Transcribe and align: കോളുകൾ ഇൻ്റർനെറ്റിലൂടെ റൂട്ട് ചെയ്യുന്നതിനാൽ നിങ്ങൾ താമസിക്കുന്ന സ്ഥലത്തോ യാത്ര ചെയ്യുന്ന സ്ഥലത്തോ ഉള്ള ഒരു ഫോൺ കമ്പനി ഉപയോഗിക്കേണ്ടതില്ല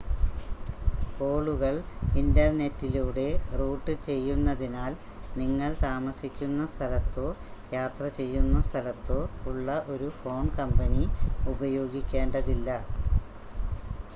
കോളുകൾ 1.17 1.73
ഇൻ്റർനെറ്റിലൂടെ 2.15 3.25
റൂട്ട് 3.59 3.93
ചെയ്യുന്നതിനാൽ 4.07 4.93
നിങ്ങൾ 5.37 5.75
താമസിക്കുന്ന 5.83 6.65
സ്ഥലത്തോ 6.73 7.27
യാത്ര 7.73 8.07
ചെയ്യുന്ന 8.17 8.63
സ്ഥലത്തോ 8.63 9.19
ഉള്ള 9.47 9.67
ഒരു 9.93 10.09
ഫോൺ 10.19 10.43
കമ്പനി 10.57 11.03
ഉപയോഗിക്കേണ്ടതില്ല 11.47 12.69